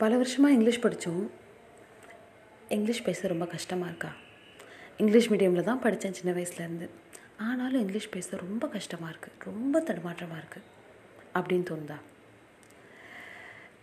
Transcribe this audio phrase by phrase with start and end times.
[0.00, 1.30] பல வருஷமாக இங்கிலீஷ் படித்தோம்
[2.68, 4.10] இங்கிலீஷ் பேச ரொம்ப கஷ்டமாக இருக்கா?
[4.96, 6.90] இங்கிலீஷ் மீடியமில் தான் படித்தேன் சின்ன வயசுலேருந்து
[7.36, 10.68] ஆனாலும் இங்கிலீஷ் பேச ரொம்ப கஷ்டமாக இருக்குது ரொம்ப தடுமாற்றமாக இருக்குது
[11.34, 11.96] அப்படின்னு தோணுதா?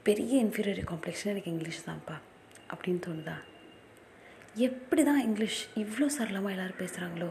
[0.04, 2.16] பெரிய இன்ஃபீரியர் காம்ப்ளெக்ஷன் எனக்கு இங்கிலீஷ் தான்ப்பா.
[2.74, 3.36] அப்படின்னு தோணுதா?
[4.54, 7.30] எப்படி தான் இங்கிலீஷ் இவ்வளோ சரளமாக எல்லோரும் பேசுகிறாங்களோ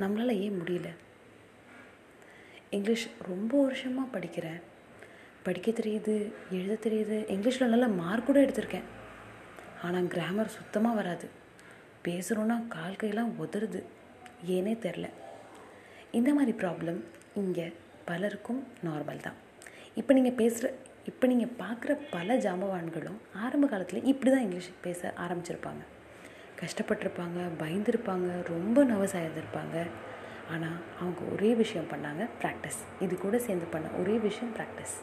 [0.00, 0.90] நம்மளால் ஏன் முடியல?
[2.70, 4.60] இங்கிலீஷ் ரொம்ப வருஷமாக படிக்கிறேன்.
[5.46, 6.14] படிக்க தெரியுது
[6.56, 7.18] எழுத தெரியுது.
[7.34, 8.88] இங்கிலீஷில் நல்ல மார்க் கூட எடுத்திருக்கேன்.
[9.86, 11.26] ஆனால் கிராமர் சுத்தமாக வராது.
[12.06, 13.80] பேசுகிறோன்னா கால் கையெல்லாம் உதறுது.
[14.56, 15.06] ஏனே தெரில
[16.18, 17.00] இந்த மாதிரி ப்ராப்ளம்
[17.42, 17.66] இங்கே
[18.08, 19.38] பலருக்கும் நார்மல் தான்.
[20.00, 20.68] இப்போ நீங்கள் பேசுகிற
[21.10, 25.82] இப்போ நீங்கள் பார்க்குற பல ஜாம்பவான்களும் ஆரம்ப காலத்தில் இப்படி தான் இங்கிலீஷ் பேச ஆரம்பிச்சிருப்பாங்க.
[26.62, 29.16] கஷ்டப்பட்டிருப்பாங்க பயந்துருப்பாங்க ரொம்ப நர்வஸ்
[30.54, 34.94] ஆனால் அவங்க ஒரே விஷயம் பண்ணாங்க ப்ராக்டிஸ் இது கூட சேர்ந்து பண்ண ஒரே விஷயம் ப்ராக்டிஸ்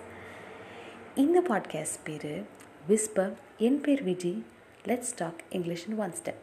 [1.17, 2.43] இந்த பாட்காஸ்ட் பேர்
[2.89, 4.41] விஸ்பர் என் பேர் விஜி.
[4.85, 6.41] லெட்ஸ் டாக் இங்கிலீஷ்னு ஒன் ஸ்டெப்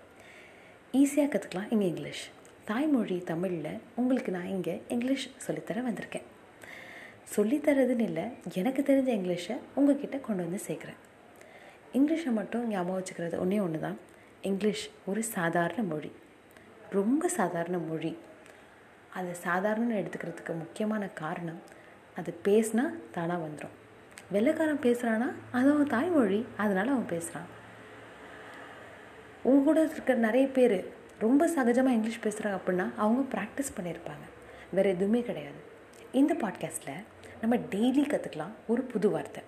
[0.92, 2.30] ஈஸியாக கற்றுக்கலாம் இங்கே இங்கிலீஷ்
[2.64, 6.26] தாய்மொழி தமிழில் உங்களுக்கு நான் இங்கே இங்கிலீஷ் சொல்லித்தர வந்திருக்கேன்.
[7.36, 11.00] சொல்லித்தரதுன்னு இல்லை எனக்கு தெரிஞ்ச இங்கிலீஷை உங்ககிட்ட கொண்டு வந்து சேர்க்குறேன்.
[11.92, 13.98] இங்கிலீஷை மட்டும் ஞாபகம் வச்சுக்கிறது ஒன்றே ஒன்று தான்
[14.42, 16.12] இங்கிலீஷ் ஒரு சாதாரண மொழி.
[16.90, 18.16] ரொம்ப சாதாரண மொழி.
[19.14, 21.62] அதை சாதாரணன்னு எடுத்துக்கிறதுக்கு முக்கியமான காரணம்
[22.16, 23.78] அது பேசினா தானாக வந்துடும்
[24.30, 27.46] வெள்ளைக்காரன் பேசுகிறான்னா அது அவன் தாய்மொழி அதனால் அவன் பேசுகிறான்
[29.42, 34.24] உங்க கூட இருக்கிற நிறைய பேர் ரொம்ப சகஜமாக இங்கிலீஷ் பேசுகிறாங்க அப்படின்னா அவங்க ப்ராக்டிஸ் பண்ணியிருப்பாங்க.
[34.72, 35.60] வேறு எதுவுமே கிடையாது.
[36.12, 37.04] இந்த பாட்காஸ்ட்டில்
[37.40, 39.42] நம்ம டெய்லி கற்றுக்கலாம் ஒரு புது வார்த்தை.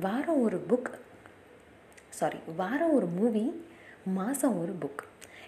[0.00, 0.90] வாரம் ஒரு புக்
[2.08, 3.66] சாரி வாரம் ஒரு மூவி
[4.04, 5.02] மாதம் ஒரு புக்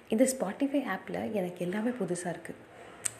[0.09, 2.65] இந்த ஸ்பாட்டிஃபை ஆப்பில் எனக்கு எல்லாமே புதுசாக இருக்குது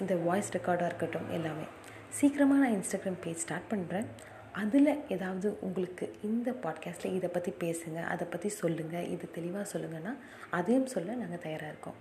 [0.01, 1.65] இந்த வாய்ஸ் ரெக்கார்டாக இருக்கட்டும் எல்லாமே.
[2.09, 4.07] சீக்கிரமாக நான் இன்ஸ்டாகிராம் பேஜ் ஸ்டார்ட் பண்ணுறேன்
[4.53, 10.17] அதில் ஏதாவது உங்களுக்கு இந்த பாட்காஸ்ட்டில் இதை பற்றி பேசுங்க அதை பற்றி சொல்லுங்கள் இது தெளிவாக சொல்லுங்கன்னா
[10.51, 11.95] அதையும் சொல்ல நாங்கள் தயாராக இருக்கோம்.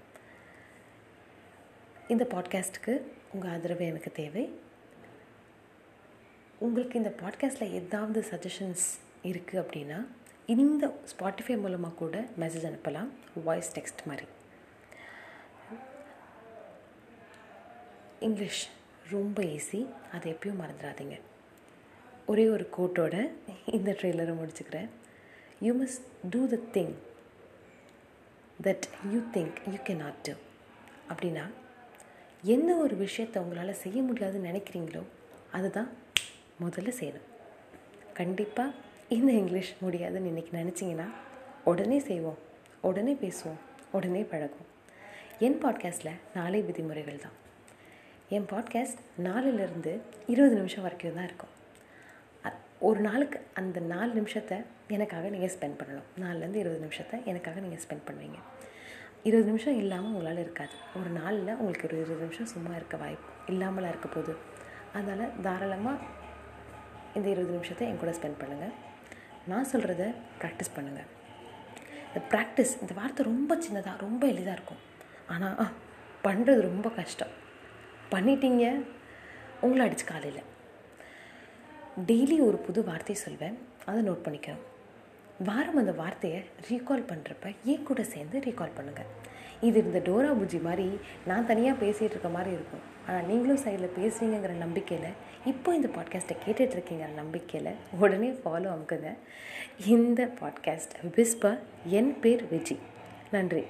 [2.07, 3.01] இந்த பாட்காஸ்ட்டுக்கு
[3.33, 4.59] உங்கள் ஆதரவு எனக்கு தேவை.
[6.59, 8.85] உங்களுக்கு இந்த பாட்காஸ்ட்டில் ஏதாவது சஜஷன்ஸ்
[9.23, 10.05] இருக்குது அப்படின்னா
[10.45, 13.07] இந்த ஸ்பாட்டிஃபை மூலமாக கூட மெசேஜ் அனுப்பலாம்
[13.43, 14.25] வாய்ஸ் டெக்ஸ்ட் மாதிரி.
[18.19, 18.69] இங்கிலீஷ்
[19.09, 21.19] ரொம்ப ஈஸி அதை எப்பயும் மறந்துடாதீங்க.
[22.31, 23.15] ஒரே ஒரு கோட்டோட
[23.65, 24.89] இந்த ட்ரெய்லரை முடிச்சுக்கிறேன்.
[25.65, 26.93] You must do the thing
[28.65, 30.33] that you think you can not do
[31.09, 31.45] அப்படின்னா
[32.55, 35.03] எந்த ஒரு விஷயத்தை உங்களால் செய்ய முடியாதுன்னு நினைக்கிறீங்களோ
[35.51, 35.89] அதுதான்
[36.63, 37.27] முதல்ல செய்யணும்.
[38.13, 38.71] கண்டிப்பாக
[39.09, 41.07] இந்த இங்கிலீஷ் முடியாதுன்னு இன்றைக்கி நினச்சிங்கன்னா
[41.63, 42.39] உடனே செய்வோம்
[42.81, 43.61] உடனே பேசுவோம்
[43.91, 44.71] உடனே பழகும்
[45.39, 47.37] என் பாட்காஸ்ட்டில் நாளை விதிமுறைகள் தான்.
[48.29, 49.93] என் பாட்காஸ்ட் நாலுலேருந்து
[50.27, 51.53] இருபது நிமிஷம் வரைக்கும் தான் இருக்கும்.
[52.85, 54.57] ஒரு நாளுக்கு அந்த நாலு நிமிஷத்தை
[54.95, 56.07] எனக்காக நீங்கள் ஸ்பெண்ட் பண்ணணும்.
[56.23, 58.39] நாலுலேருந்து இருபது நிமிஷத்தை எனக்காக நீங்கள் ஸ்பெண்ட் பண்ணுவீங்க.
[59.27, 60.75] இருபது நிமிஷம் இல்லாமல் உங்களால் இருக்காது.
[60.97, 64.33] ஒரு நாளில் உங்களுக்கு ஒரு இருபது நிமிஷம் சும்மா இருக்க வாய்ப்பு இல்லாமலாம் இருக்க போது
[64.97, 66.05] அதனால் தாராளமாக
[67.17, 68.75] இந்த இருபது நிமிஷத்தை என் கூட ஸ்பெண்ட் பண்ணுங்கள்
[69.51, 70.05] நான் சொல்கிறத
[70.41, 71.09] ப்ராக்டிஸ் பண்ணுங்கள்
[72.09, 74.83] இந்த ப்ராக்டிஸ் இந்த வார்த்தை ரொம்ப சின்னதாக ரொம்ப எளிதாக இருக்கும்.
[75.33, 75.73] ஆனால்
[76.27, 77.33] பண்ணுறது ரொம்ப கஷ்டம்.
[78.13, 78.65] பண்ணிட்டீங்க
[79.65, 80.43] உங்களை அடிச்சு காலையில்.
[82.05, 83.55] டெய்லி ஒரு புது வார்த்தையை சொல்வேன்.
[83.85, 84.63] அதை நோட் பண்ணிக்கிறோம்
[85.43, 89.09] வாரம் அந்த வார்த்தையை ரீகால் பண்ணுறப்ப ஏன் கூட சேர்ந்து ரீகால் பண்ணுங்கள்
[89.61, 92.83] இது இந்த டோரா புஜி மாதிரி நான் தனியாக பேசிகிட்டு இருக்க மாதிரி இருக்கும்.
[93.07, 99.13] ஆனால் நீங்களும் சைடில் பேசுவீங்கிற நம்பிக்கையில் இப்போ இந்த பாட்காஸ்ட்டை கேட்டுட்ருக்கீங்கிற நம்பிக்கையில் உடனே ஃபாலோ அமுக்குங்க.
[99.85, 102.77] இந்த பாட்காஸ்ட் விஸ்பர் என் பேர் விஜி
[103.31, 103.65] நன்றி.